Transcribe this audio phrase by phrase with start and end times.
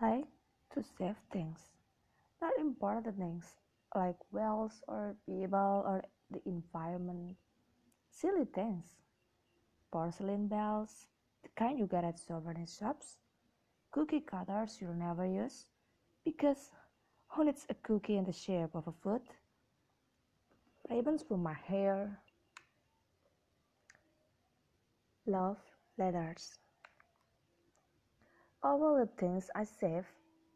[0.00, 0.24] like
[0.74, 1.58] to save things,
[2.40, 3.46] not important things
[3.94, 7.36] like wealth or people or the environment.
[8.10, 8.86] Silly things,
[9.92, 11.06] porcelain bells,
[11.42, 13.18] the kind you get at souvenir shops,
[13.90, 15.66] cookie cutters you'll never use,
[16.24, 19.22] because oh, who needs a cookie in the shape of a foot?
[20.90, 22.18] Ribbons for my hair.
[25.26, 25.58] Love
[25.98, 26.58] letters.
[28.60, 30.04] Of all the things I save,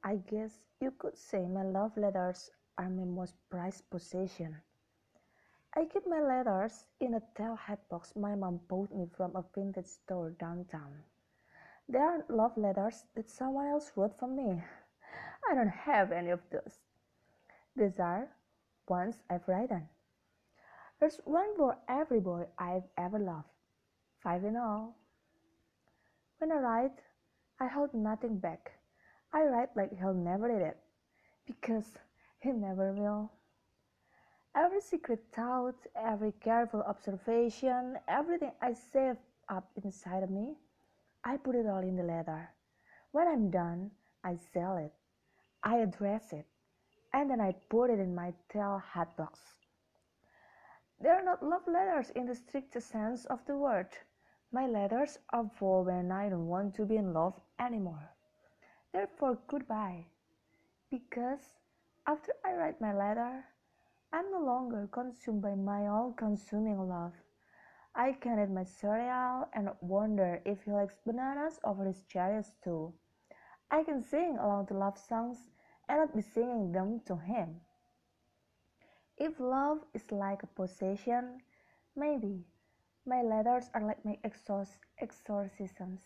[0.02, 4.56] I guess you could say my love letters are my most prized possession.
[5.76, 9.44] I keep my letters in a tail hat box my mom bought me from a
[9.54, 11.04] vintage store downtown.
[11.88, 14.60] They aren't love letters that someone else wrote for me.
[15.48, 16.80] I don't have any of those.
[17.76, 18.28] These are
[18.88, 19.88] ones I've written.
[20.98, 23.48] There's one for every boy I've ever loved,
[24.18, 24.96] five in all.
[26.38, 26.98] When I write,
[27.62, 28.72] I hold nothing back.
[29.32, 30.78] I write like he'll never read it,
[31.46, 31.96] because
[32.40, 33.30] he never will.
[34.56, 39.16] Every secret thought, every careful observation, everything I save
[39.48, 40.56] up inside of me,
[41.24, 42.50] I put it all in the letter.
[43.12, 43.92] When I'm done,
[44.24, 44.92] I sell it,
[45.62, 46.46] I address it,
[47.12, 49.38] and then I put it in my tail hat box.
[51.00, 53.86] They are not love letters in the strictest sense of the word.
[54.52, 58.10] My letters are for when I don't want to be in love anymore.
[58.92, 60.04] They're for goodbye.
[60.90, 61.54] Because
[62.06, 63.46] after I write my letter,
[64.12, 67.14] I'm no longer consumed by my all consuming love.
[67.94, 72.92] I can eat my cereal and wonder if he likes bananas over his cherries too.
[73.70, 75.50] I can sing along to love songs
[75.88, 77.62] and not be singing them to him.
[79.16, 81.40] If love is like a possession,
[81.96, 82.44] maybe
[83.06, 86.00] my letters are like my exorcisms.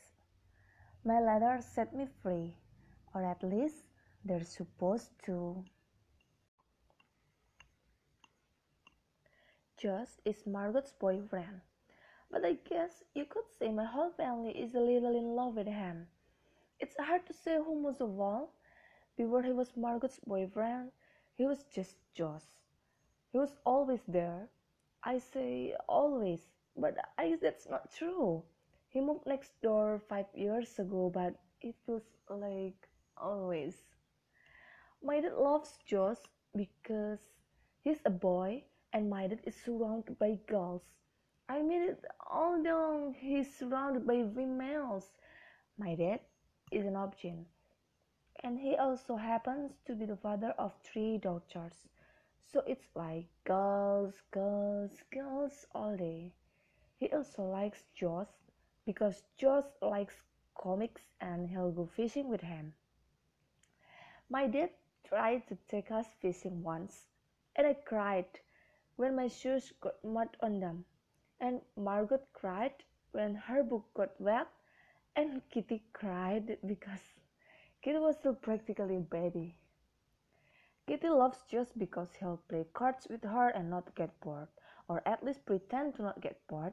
[1.05, 2.57] My letters set me free,
[3.15, 3.85] or at least
[4.25, 5.65] they're supposed to.
[9.77, 11.61] Josh is Margot's boyfriend,
[12.31, 15.67] but I guess you could say my whole family is a little in love with
[15.67, 16.07] him.
[16.81, 18.53] It's hard to say who most of all.
[19.17, 20.93] Before he was Margot's boyfriend,
[21.37, 22.45] he was just Josh.
[23.33, 24.49] He was always there.
[25.05, 26.41] I say always
[26.77, 28.43] but I guess that's not true.
[28.89, 33.85] He moved next door five years ago, but it feels like always.
[35.03, 36.19] My dad loves Josh
[36.55, 37.21] because
[37.81, 40.83] he's a boy and my dad is surrounded by girls.
[41.49, 45.17] I mean it although he's surrounded by females.
[45.79, 46.21] My dad
[46.71, 47.47] is an option.
[48.43, 51.89] And he also happens to be the father of three daughters.
[52.53, 56.33] So it's like girls, girls, girls all day.
[56.99, 58.29] He also likes Josh
[58.85, 60.23] because Josh likes
[60.55, 62.75] comics and he'll go fishing with him.
[64.29, 64.71] My dad
[65.05, 67.09] tried to take us fishing once,
[67.57, 68.27] and I cried
[68.97, 70.85] when my shoes got mud on them,
[71.41, 74.49] and Margot cried when her book got wet,
[75.17, 77.21] and Kitty cried because
[77.83, 79.57] Kitty was still practically a baby.
[80.87, 84.49] Kitty loves Josh because he'll play cards with her and not get bored,
[84.89, 86.73] or at least pretend to not get bored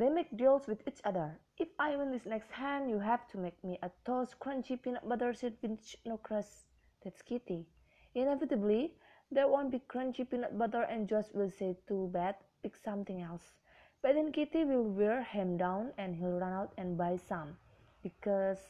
[0.00, 1.38] they make deals with each other.
[1.58, 5.06] If I win this next hand, you have to make me a toast crunchy peanut
[5.06, 6.64] butter sandwich no crust.
[7.04, 7.66] That's Kitty.
[8.14, 8.94] Inevitably,
[9.30, 13.52] there won't be crunchy peanut butter and Josh will say too bad, pick something else.
[14.00, 17.58] But then Kitty will wear him down and he'll run out and buy some.
[18.02, 18.60] Because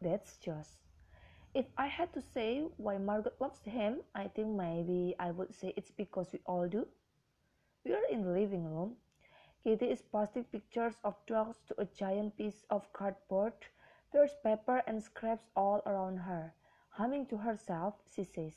[0.00, 0.70] that's Josh.
[1.54, 5.74] If I had to say why Margot loves him, I think maybe I would say
[5.76, 6.86] it's because we all do.
[7.84, 8.96] We are in the living room.
[9.64, 13.52] Kitty is posting pictures of dogs to a giant piece of cardboard.
[14.12, 16.54] There's paper and scraps all around her.
[16.90, 18.54] Humming to herself, she says,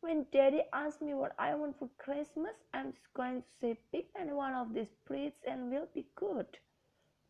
[0.00, 4.08] When Daddy asks me what I want for Christmas, I'm just going to say, Pick
[4.16, 6.58] any one of these breeds and we'll be good.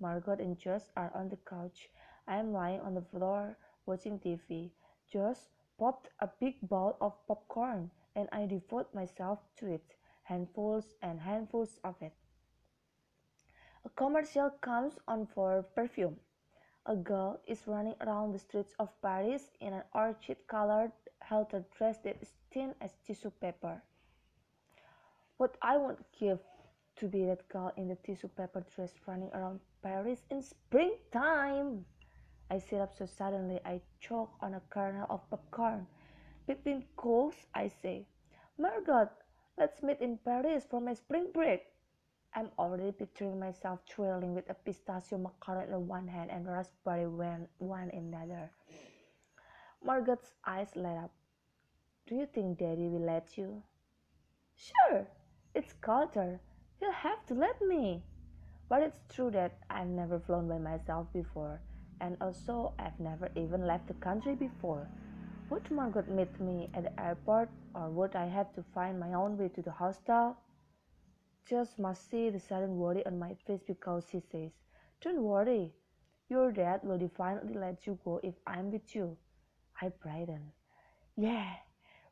[0.00, 1.89] Margot and Josh are on the couch.
[2.27, 3.56] I am lying on the floor
[3.87, 4.70] watching TV.
[5.11, 5.38] Josh
[5.79, 9.94] popped a big bowl of popcorn and I devote myself to it,
[10.25, 12.12] handfuls and handfuls of it.
[13.85, 16.17] A commercial comes on for perfume.
[16.87, 20.93] A girl is running around the streets of Paris in an orchid-colored
[21.23, 23.82] halter dress that is thin as tissue paper.
[25.38, 26.41] What I would give
[26.97, 31.85] to be that girl in the tissue paper dress running around Paris in springtime.
[32.50, 35.87] I sit up so suddenly I choke on a kernel of popcorn.
[36.47, 38.06] Between coughs, I say,
[38.59, 39.09] Margot,
[39.59, 41.62] let's meet in Paris for my spring break.
[42.35, 47.91] I'm already picturing myself twirling with a pistachio macaron in one hand and raspberry one
[47.91, 48.51] in the other.
[49.85, 51.12] Margot's eyes light up.
[52.09, 53.62] Do you think Daddy will let you?
[54.56, 55.06] Sure,
[55.55, 56.41] it's colder.
[56.81, 58.03] He'll have to let me.
[58.69, 61.61] But it's true that I've never flown by myself before,
[62.01, 64.89] and also I've never even left the country before.
[65.50, 69.37] Would Margot meet me at the airport, or would I have to find my own
[69.37, 70.37] way to the hostel?
[71.46, 74.52] Josh must see the sudden worry on my face because he says,
[75.02, 75.75] Don't worry,
[76.29, 79.19] your dad will definitely let you go if I'm with you.
[79.81, 80.52] I brighten.
[81.17, 81.56] Yeah,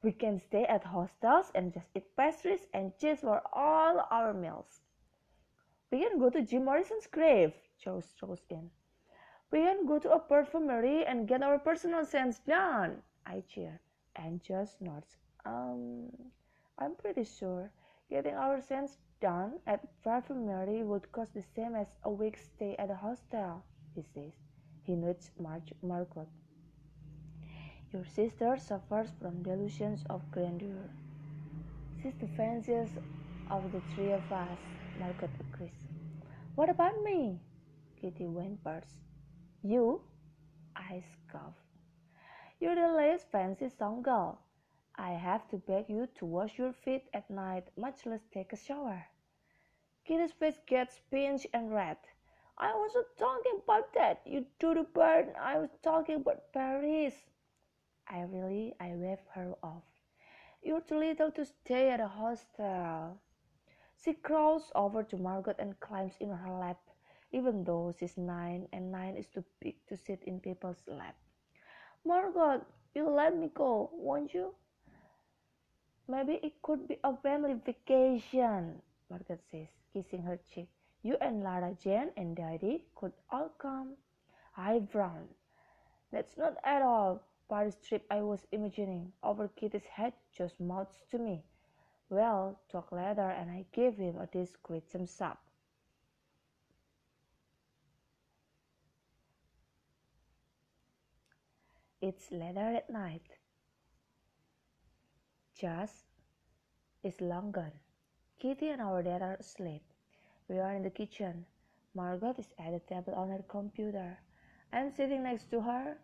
[0.03, 4.83] we can stay at hostels and just eat pastries and cheese for all our meals.
[5.91, 8.71] We can go to Jim Morrison's grave, Josh throws in.
[9.51, 13.81] We can go to a perfumery and get our personal scents done, I cheer,
[14.17, 15.17] and Josh nods.
[15.45, 16.11] Um,
[16.79, 17.71] I'm pretty sure
[18.11, 22.91] getting our scents done at perfumery would cost the same as a week's stay at
[22.91, 23.65] a hostel,
[23.95, 24.33] he says.
[24.85, 26.27] He nudges Marge Margot.
[27.93, 30.91] Your sister suffers from delusions of grandeur.
[32.03, 32.99] She's the fanciest
[33.49, 34.59] of the three of us,
[34.99, 35.87] Margot agrees.
[36.55, 37.39] What about me?
[38.01, 38.99] Kitty whimpers.
[39.63, 40.01] You?
[40.75, 41.62] I scoff.
[42.63, 44.39] You're the least fancy song girl.
[44.95, 48.57] I have to beg you to wash your feet at night, much less take a
[48.57, 49.05] shower.
[50.05, 51.97] Kitty's face gets pinched and red.
[52.57, 55.35] I wasn't talking about that, you do the bird.
[55.35, 57.15] I was talking about Paris.
[58.07, 59.83] I really, I wave her off.
[60.63, 63.19] You're too little to stay at a hostel.
[64.05, 66.79] She crawls over to Margot and climbs in her lap,
[67.33, 71.17] even though she's nine and nine is too big to sit in people's lap.
[72.05, 72.65] Margot,
[72.95, 74.55] you'll let me go, won't you?
[76.09, 80.69] Maybe it could be a family vacation, Margot says, kissing her cheek.
[81.03, 83.95] You and Lara Jean and Daddy could all come.
[84.57, 85.29] I frown.
[86.13, 89.13] That's not at all Paris trip I was imagining.
[89.23, 91.45] Over Kitty's head Josh mouths to me.
[92.11, 95.41] Well, talk later, and I give him a discreet thumbs up.
[102.03, 103.23] It's later at night.
[105.55, 106.03] Josh
[107.05, 107.79] is long gone.
[108.41, 109.85] Kitty and our dad are asleep.
[110.49, 111.47] We are in the kitchen.
[111.95, 114.19] Margot is at the table on her computer.
[114.73, 115.97] I'm sitting next to her,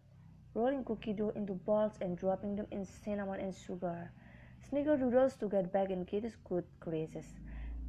[0.54, 4.12] rolling cookie dough into balls and dropping them in cinnamon and sugar.
[4.70, 7.26] Snickerdoodles to get back in Kitty's good graces.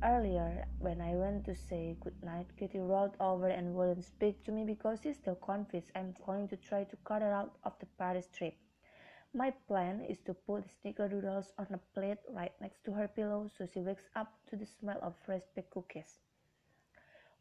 [0.02, 4.52] Earlier, when I went to say good night, Kitty rolled over and wouldn't speak to
[4.52, 7.86] me because she's still convinced I'm going to try to cut her out of the
[7.98, 8.56] Paris trip.
[9.34, 13.50] My plan is to put the snickerdoodles on a plate right next to her pillow
[13.58, 16.20] so she wakes up to the smell of fresh baked cookies.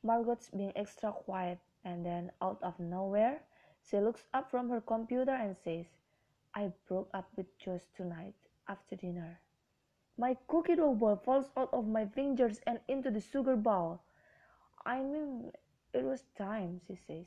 [0.03, 3.41] Margot's being extra quiet, and then out of nowhere,
[3.89, 5.87] she looks up from her computer and says,
[6.55, 8.35] I broke up with Josh tonight
[8.69, 9.39] after dinner.
[10.19, 14.00] My cookie dough ball falls out of my fingers and into the sugar bowl.
[14.85, 15.53] I mean,
[15.94, 17.26] it was time, she says.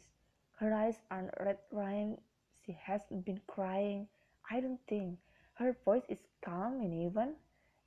[0.57, 2.19] Her eyes are red rimmed.
[2.65, 4.07] She hasn't been crying.
[4.49, 5.17] I don't think.
[5.53, 7.35] Her voice is calm and even.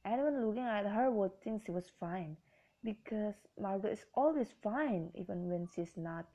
[0.06, 2.36] Anyone looking at her would think she was fine,
[2.82, 6.26] because Margot is always fine, even when she's not.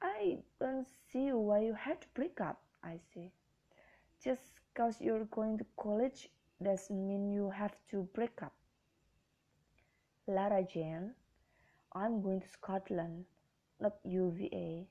[0.00, 3.32] I don't see why you had to break up, I say.
[4.24, 4.42] Just
[4.72, 6.30] because you're going to college
[6.62, 8.52] doesn't mean you have to break up.
[10.26, 11.14] Lara Jean,
[11.92, 13.24] I'm going to Scotland,
[13.80, 14.86] not UVA.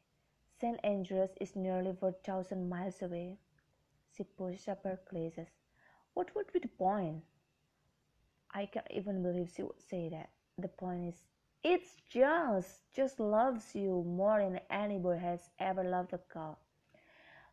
[0.62, 0.80] St.
[0.84, 3.38] Andrews is nearly 4,000 miles away.
[4.16, 5.50] She pushed up her glasses.
[6.14, 7.24] What would be the point?
[8.54, 10.30] I can't even believe she would say that.
[10.58, 11.22] The point is,
[11.64, 16.58] it's just, Josh loves you more than any boy has ever loved a girl.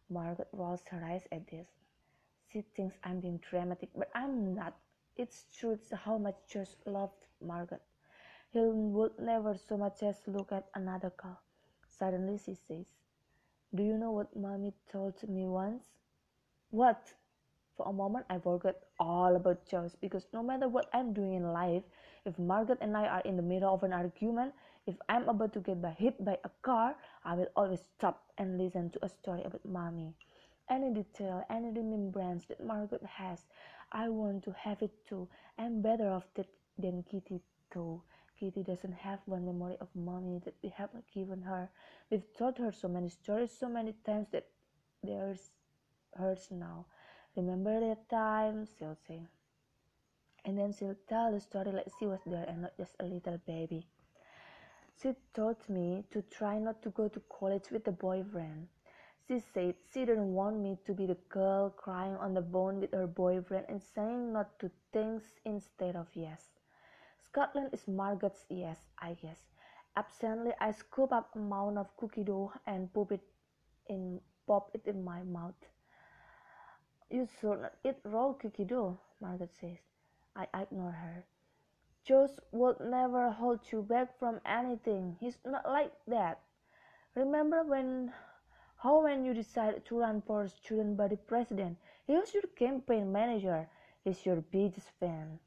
[0.08, 1.66] Margaret rolls her eyes at this.
[2.52, 4.76] She thinks I'm being dramatic, but I'm not.
[5.16, 7.80] It's true how much Josh loved Margot.
[8.50, 11.40] He would never so much as look at another girl.
[11.88, 12.84] Suddenly she says,
[13.74, 15.84] Do you know what mommy told me once?
[16.68, 17.14] What?
[17.74, 21.54] For a moment, I forgot all about Josh because no matter what I'm doing in
[21.54, 21.84] life,
[22.26, 24.52] if Margaret and I are in the middle of an argument,
[24.86, 28.58] if I'm about to get by hit by a car, I will always stop and
[28.58, 30.12] listen to a story about mommy.
[30.68, 33.46] Any detail, any remembrance that Margaret has,
[33.90, 35.28] I want to have it too.
[35.58, 37.40] I'm better off that than Kitty
[37.70, 38.02] too.
[38.38, 41.68] Kitty doesn't have one memory of mommy that we have given her.
[42.10, 44.46] We've told her so many stories so many times that
[45.04, 45.50] there's
[46.14, 46.86] hers now.
[47.36, 48.66] Remember that time?
[48.78, 49.20] She'll say.
[50.44, 53.38] And then she'll tell the story like she was there and not just a little
[53.46, 53.86] baby.
[55.00, 58.68] She taught me to try not to go to college with a boyfriend.
[59.32, 62.92] She said she didn't want me to be the girl crying on the phone with
[62.92, 66.50] her boyfriend and saying not to things instead of yes.
[67.24, 69.40] Scotland is Margot's yes, I guess.
[69.96, 73.22] Absently, I scoop up a mound of cookie dough and pop it
[73.88, 75.56] in, pop it in my mouth.
[77.08, 79.80] You should not eat raw cookie dough, Margot says.
[80.36, 81.24] I ignore her.
[82.04, 85.16] Josh would never hold you back from anything.
[85.20, 86.40] He's not like that.
[87.14, 88.12] Remember when
[88.82, 93.68] how when you decided to run for student body president, he was your campaign manager.
[94.02, 95.38] He's your biggest fan.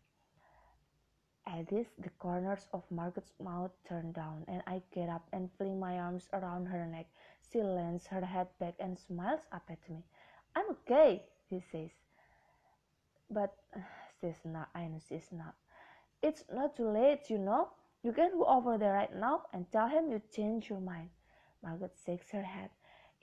[1.46, 5.80] At this, the corners of Margot's mouth turn down, and I get up and fling
[5.80, 7.08] my arms around her neck.
[7.52, 10.06] She leans her head back and smiles up at me.
[10.56, 11.92] I'm okay, she says.
[13.30, 13.54] But
[14.22, 14.70] she's not.
[14.74, 15.56] I know she's not.
[16.24, 17.68] It's not too late, you know.
[18.02, 21.10] You can go over there right now and tell him you changed your mind.
[21.62, 22.70] Margot shakes her head.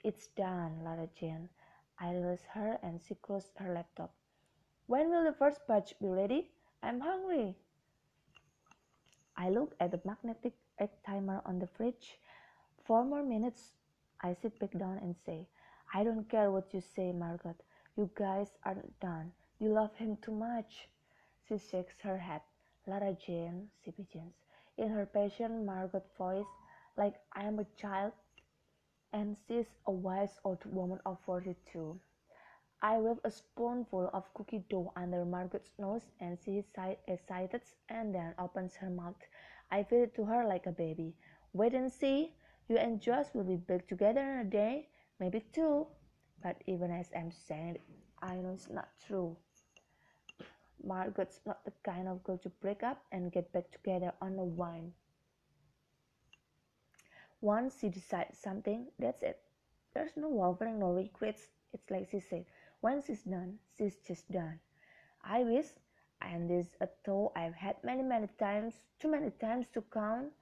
[0.03, 1.49] It's done, Lara Jean.
[1.99, 4.13] I release her and she closes her laptop.
[4.87, 6.51] When will the first batch be ready?
[6.83, 7.55] I'm hungry.
[9.37, 12.19] I look at the magnetic egg timer on the fridge.
[12.83, 13.73] Four more minutes.
[14.21, 15.47] I sit back down and say,
[15.93, 17.55] I don't care what you say, Margot.
[17.95, 19.31] You guys aren't done.
[19.59, 20.89] You love him too much.
[21.47, 22.41] She shakes her head.
[22.87, 24.35] Lara Jean, she begins,
[24.77, 26.51] in her passionate Margot voice,
[26.97, 28.11] like I am a child,
[29.13, 31.99] and she's a wise old woman of forty-two.
[32.81, 38.13] I wave a spoonful of cookie dough under Margot's nose, and she excited uh, and
[38.13, 39.15] then opens her mouth.
[39.71, 41.13] I feed it to her like a baby.
[41.53, 42.33] Wait and see.
[42.67, 44.89] You and Josh will be back together in a day,
[45.19, 45.87] maybe two.
[46.41, 47.81] But even as I'm saying it,
[48.21, 49.37] I know it's not true.
[50.85, 54.43] Margot's not the kind of girl to break up and get back together on a
[54.43, 54.93] whim.
[57.43, 59.39] Once she decides something, that's it.
[59.93, 61.49] There's no wavering, no regrets.
[61.73, 62.45] It's like she said,
[62.81, 64.59] when she's done, she's just done.
[65.23, 65.67] I wish,
[66.21, 70.33] and this a thought I've had many, many times, too many times to count.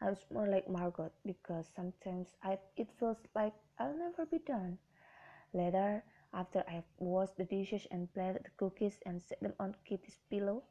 [0.00, 4.78] I was more like Margot because sometimes I, it feels like I'll never be done.
[5.52, 10.20] Later, after I've washed the dishes and plated the cookies and set them on Kitty's
[10.30, 10.62] pillow,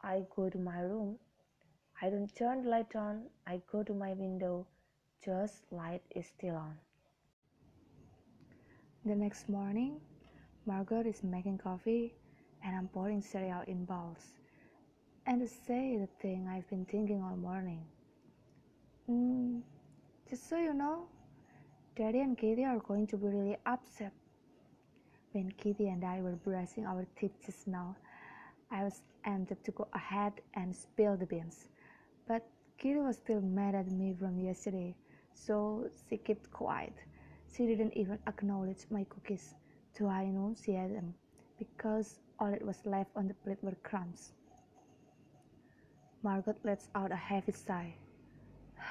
[0.00, 1.18] I go to my room.
[2.02, 3.24] I don't turn the light on.
[3.46, 4.66] I go to my window.
[5.24, 6.76] Josh's light is still on.
[9.04, 10.00] The next morning,
[10.66, 12.14] Margot is making coffee
[12.64, 14.40] and I'm pouring cereal in bowls.
[15.26, 17.84] And to say the thing I've been thinking all morning.
[19.08, 19.62] Mm,
[20.28, 21.06] just so you know,
[21.96, 24.12] Daddy and Kitty are going to be really upset.
[25.32, 27.96] When Kitty and I were brushing our teeth just now,
[28.70, 31.68] I was tempted to go ahead and spill the beans.
[32.26, 32.46] But
[32.78, 34.94] Kitty was still mad at me from yesterday,
[35.34, 36.94] so she kept quiet.
[37.54, 39.54] She didn't even acknowledge my cookies,
[39.98, 41.14] though I know she had them,
[41.58, 44.32] because all that was left on the plate were crumbs.
[46.22, 47.94] Margot lets out a heavy sigh.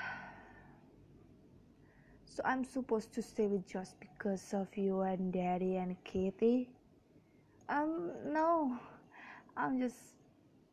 [2.25, 6.69] so I'm supposed to stay with Josh because of you and Daddy and Kitty?
[7.67, 8.77] Um, no,
[9.57, 9.97] I'm just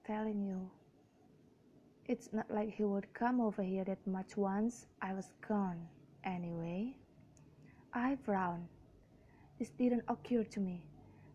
[0.05, 0.71] telling you.
[2.11, 5.79] It's not like he would come over here that much once I was gone,
[6.25, 6.97] anyway.
[7.95, 8.67] I frowned.
[9.61, 10.83] This didn't occur to me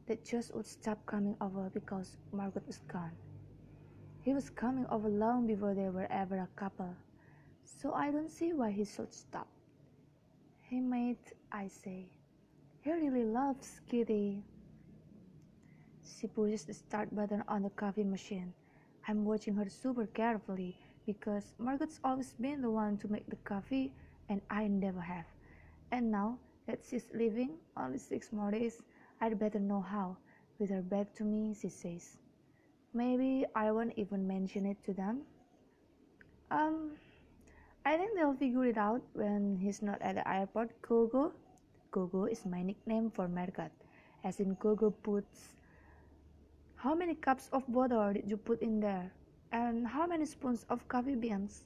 [0.05, 3.13] that Josh would stop coming over because Margaret was gone.
[4.19, 6.93] He was coming over long before they were ever a couple,
[7.63, 9.47] so I don't see why he should stop.
[10.59, 12.09] He might, I say.
[12.81, 14.43] He really loves Kitty.
[16.03, 18.51] She pushes the start button on the coffee machine.
[19.07, 23.91] I'm watching her super carefully because Margot's always been the one to make the coffee
[24.29, 25.25] and I never have.
[25.91, 28.81] And now that she's leaving, only six more days,
[29.21, 30.17] I'd better know how.
[30.57, 32.17] With her back to me, she says.
[32.93, 35.21] Maybe I won't even mention it to them.
[36.49, 36.91] Um,
[37.85, 40.81] I think they'll figure it out when he's not at the airport.
[40.81, 41.33] Gogo.
[41.91, 43.69] Gogo is my nickname for Margot,
[44.23, 45.53] as in Gogo puts.
[46.85, 49.11] How many cups of water did you put in there?
[49.51, 51.65] And how many spoons of coffee beans?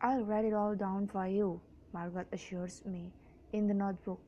[0.00, 1.60] I'll write it all down for you,
[1.92, 3.12] Margot assures me
[3.52, 4.22] in the notebook.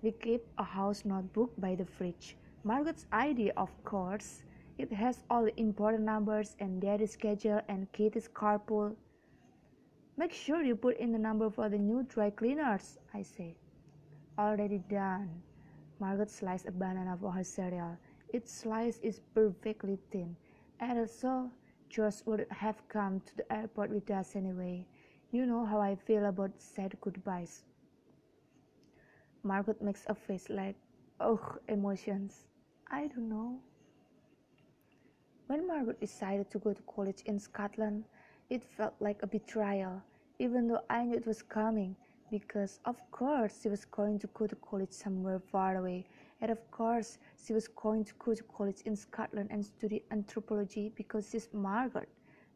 [0.00, 2.36] We keep a house notebook by the fridge.
[2.62, 4.44] Margot's idea, of course.
[4.78, 8.94] It has all the important numbers and daddy's schedule and Kitty's carpool.
[10.18, 13.56] Make sure you put in the number for the new dry cleaners, I say.
[14.38, 15.42] Already done.
[15.98, 17.98] Margot sliced a banana for her cereal.
[18.32, 20.36] Its slice is perfectly thin.
[20.80, 21.50] And also,
[21.88, 24.86] Josh would have come to the airport with us anyway.
[25.32, 27.64] You know how I feel about sad goodbyes.
[29.42, 30.76] Margaret makes a face like,
[31.20, 32.46] oh, emotions.
[32.90, 33.60] I don't know.
[35.46, 38.04] When Margaret decided to go to college in Scotland,
[38.50, 40.02] it felt like a betrayal,
[40.38, 41.96] even though I knew it was coming,
[42.30, 46.06] because of course she was going to go to college somewhere far away,
[46.40, 50.92] and of course she was going to go to college in Scotland and study anthropology
[50.96, 52.08] because she's Margaret,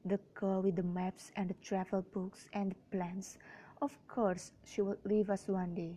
[0.05, 3.39] the girl with the maps and the travel books and the plans.
[3.83, 5.95] Of course she would leave us one day.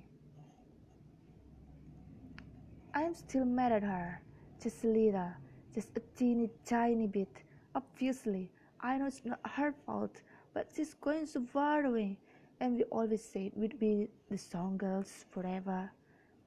[2.94, 4.22] I'm still mad at her,
[4.62, 5.32] just a little
[5.78, 7.44] just a teeny tiny bit.
[7.76, 8.50] Obviously,
[8.82, 10.22] I know it's not her fault,
[10.56, 12.18] but she's going so far away,
[12.60, 15.92] and we always said we'd be the song girls forever.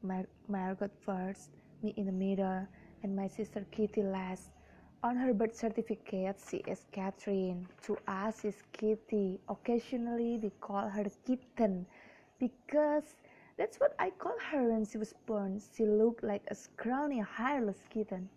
[0.02, 1.50] Mar- Margaret first,
[1.83, 2.66] me in the middle,
[3.02, 4.50] and my sister Kitty last.
[5.02, 7.66] On her birth certificate, she is Catherine.
[7.83, 9.40] To us, is Kitty.
[9.49, 11.87] Occasionally, we call her kitten
[12.38, 13.16] because
[13.57, 15.61] that's what I call her when she was born.
[15.75, 18.28] She looked like a scrawny, hairless kitten.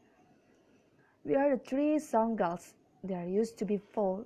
[1.26, 2.76] We are the three song girls.
[3.04, 4.26] There used to be four.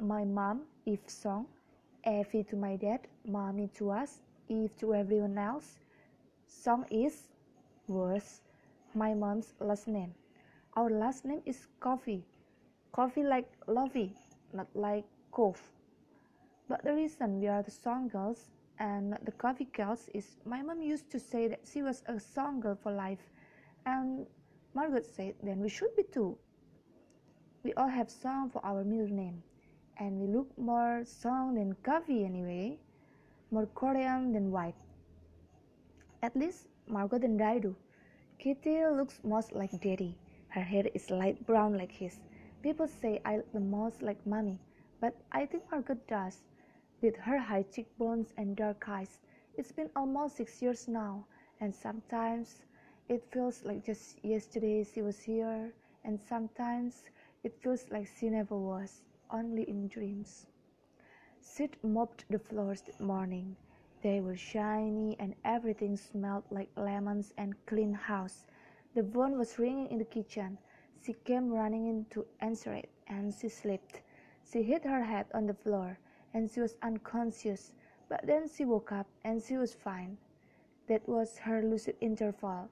[0.00, 1.46] My mom, Eve Song,
[2.04, 5.78] Effie to my dad, mommy to us, Eve to everyone else.
[6.46, 7.28] Song is
[7.86, 8.42] was
[8.94, 10.14] My mom's last name.
[10.76, 12.24] Our last name is Covey.
[12.92, 14.12] Covey like lovey,
[14.52, 15.60] not like cove.
[16.68, 20.62] But the reason we are the song girls and not the Covey girls is my
[20.62, 23.30] mom used to say that she was a song girl for life
[23.86, 24.26] and
[24.74, 26.36] Margaret said, Then we should be too.
[27.62, 29.42] We all have Song for our middle name,
[29.98, 32.78] and we look more Song than Covey anyway,
[33.50, 34.74] more Korean than white.
[36.24, 37.76] At least Margaret and I do.
[38.38, 40.16] Kitty looks most like Daddy.
[40.48, 42.18] Her hair is light brown like his.
[42.62, 44.58] People say I look the most like Mommy,
[45.00, 46.40] but I think Margaret does.
[47.02, 49.18] With her high cheekbones and dark eyes,
[49.58, 51.26] it's been almost six years now,
[51.60, 52.62] and sometimes
[53.10, 57.02] it feels like just yesterday she was here, and sometimes
[57.42, 60.46] it feels like she never was, only in dreams.
[61.42, 63.56] Sid mopped the floors that morning.
[64.04, 68.44] They were shiny and everything smelled like lemons and clean house.
[68.94, 70.58] The phone was ringing in the kitchen.
[71.02, 74.02] She came running in to answer it and she slipped.
[74.44, 75.98] She hit her head on the floor
[76.34, 77.72] and she was unconscious,
[78.10, 80.18] but then she woke up and she was fine.
[80.86, 82.68] That was her lucid interval.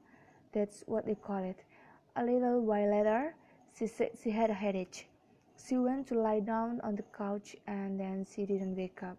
[0.52, 1.64] That's what they call it.
[2.14, 3.34] A little while later,
[3.74, 5.08] she said she had a headache.
[5.56, 9.16] She went to lie down on the couch and then she didn't wake up.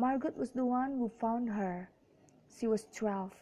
[0.00, 1.90] Margaret was the one who found her.
[2.48, 3.34] She was 12.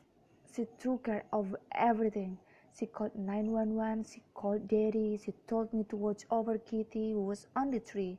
[0.53, 2.37] She took care of everything.
[2.77, 7.47] She called 911, she called daddy, she told me to watch over Kitty, who was
[7.55, 8.18] on the tree.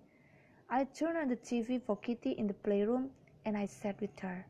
[0.69, 3.09] I turned on the TV for Kitty in the playroom
[3.43, 4.47] and I sat with her.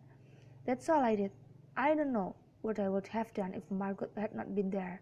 [0.67, 1.31] That's all I did.
[1.75, 5.01] I don't know what I would have done if Margaret had not been there.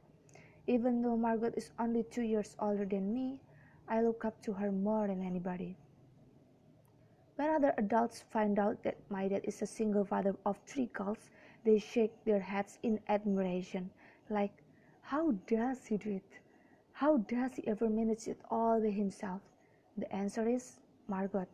[0.66, 3.42] Even though Margaret is only two years older than me,
[3.90, 5.76] I look up to her more than anybody.
[7.38, 11.30] When other adults find out that my dad is a single father of three girls,
[11.64, 13.90] they shake their heads in admiration,
[14.30, 14.64] like,
[15.02, 16.40] how does he do it?
[16.92, 19.42] How does he ever manage it all by himself?
[19.98, 21.50] The answer is Margaret.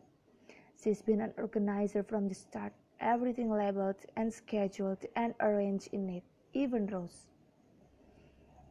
[0.82, 6.22] She's been an organizer from the start everything labeled and scheduled and arranged in it,
[6.54, 7.26] even Rose.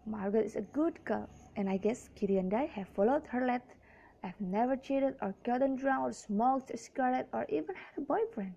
[0.05, 3.61] Margaret is a good girl, and I guess Kitty and I have followed her lead.
[4.23, 8.53] I've never cheated or gotten drunk or smoked or cigarette or even had a boyfriend.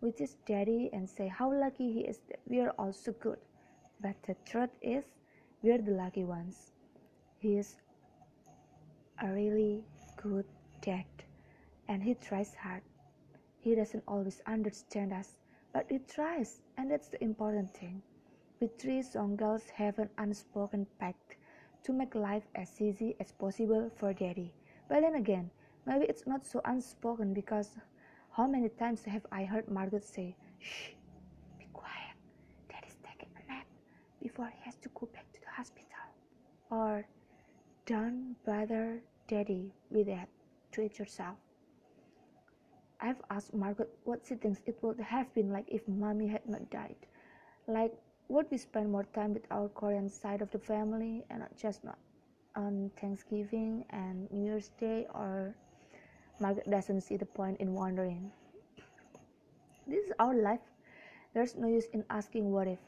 [0.00, 3.38] We just daddy and say how lucky he is that we are all so good.
[4.00, 5.04] But the truth is,
[5.62, 6.72] we're the lucky ones.
[7.38, 7.76] He is
[9.22, 9.84] a really
[10.16, 10.44] good
[10.80, 11.06] dad,
[11.88, 12.82] and he tries hard.
[13.60, 15.38] He doesn't always understand us,
[15.72, 18.02] but he tries, and that's the important thing.
[18.60, 21.36] We three song girls have an unspoken pact
[21.84, 24.52] to make life as easy as possible for Daddy.
[24.92, 25.50] But then again,
[25.86, 27.70] maybe it's not so unspoken because
[28.36, 30.90] how many times have I heard Margaret say, Shh,
[31.58, 32.12] be quiet,
[32.68, 33.64] Daddy's taking a nap
[34.20, 36.04] before he has to go back to the hospital.
[36.70, 37.06] Or,
[37.86, 40.28] don't bother Daddy with that,
[40.72, 41.38] treat yourself.
[43.00, 46.68] I've asked Margaret what she thinks it would have been like if mommy had not
[46.68, 47.00] died.
[47.66, 47.94] Like,
[48.28, 51.82] would we spend more time with our Korean side of the family and not just
[51.82, 51.96] not
[52.56, 55.06] on Thanksgiving and New Year's Day?
[55.14, 55.54] Or
[56.40, 58.30] Margaret doesn't see the point in wondering.
[59.86, 60.60] This is our life.
[61.34, 62.78] There's no use in asking what if.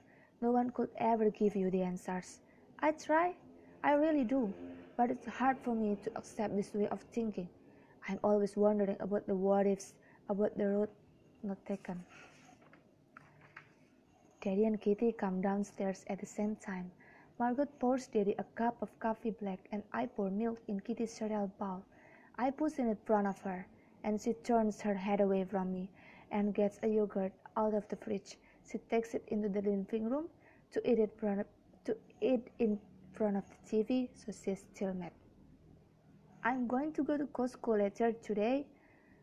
[0.40, 2.40] No one could ever give you the answers.
[2.81, 3.35] I try,
[3.83, 4.53] I really do,
[4.96, 7.48] but it's hard for me to accept this way of thinking.
[8.09, 9.94] I'm always wondering about the what ifs
[10.29, 10.88] about the road
[11.42, 12.05] not taken.
[14.42, 16.90] Daddy and Kitty come downstairs at the same time.
[17.37, 21.51] Margot pours Daddy a cup of coffee black and I pour milk in Kitty's cereal
[21.59, 21.83] bowl.
[22.38, 23.66] I push in front of her,
[24.05, 25.90] and she turns her head away from me
[26.31, 28.38] and gets a yogurt out of the fridge.
[28.70, 30.29] She takes it into the living room
[30.70, 31.18] to eat it
[31.85, 32.79] to eat in
[33.12, 35.12] front of the TV, so she's still mad.
[36.44, 38.66] I'm going to go to Costco later today,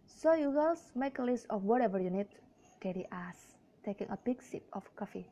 [0.06, 2.28] so you girls make a list of whatever you need.
[2.82, 5.28] Daddy asks, taking a big sip of coffee.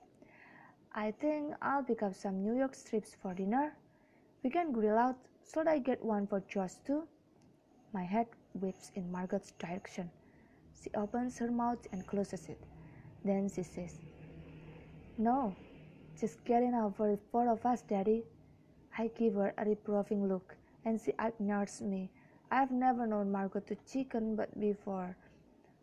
[0.93, 3.73] I think I'll pick up some New York strips for dinner.
[4.43, 5.17] We can grill out.
[5.52, 7.08] Should I get one for Josh too?
[7.93, 10.10] My head whips in Margot's direction.
[10.82, 12.60] She opens her mouth and closes it.
[13.23, 13.99] Then she says,
[15.17, 15.56] No,
[16.19, 18.23] just get enough for the four of us, Daddy.
[18.97, 22.10] I give her a reproving look, and she ignores me.
[22.52, 25.15] I've never known Margot to chicken but before,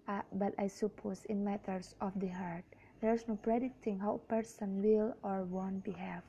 [0.09, 2.64] uh, but I suppose in matters of the heart,
[3.07, 6.23] there's no predicting how a person will or won't behave.